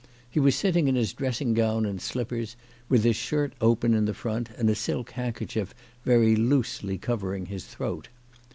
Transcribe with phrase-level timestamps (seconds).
[0.27, 2.55] He was sitting in his dressing gown and slippers,
[2.89, 7.65] with his shirt open in the front, and a silk handkerchief very loosely covering his
[7.65, 8.07] throat.